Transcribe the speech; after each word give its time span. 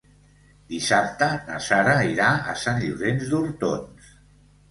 Dissabte 0.69 1.25
na 1.49 1.59
Sara 1.65 1.93
irà 2.13 2.31
a 2.53 2.57
Sant 2.63 2.81
Llorenç 2.85 3.27
d'Hortons. 3.35 4.09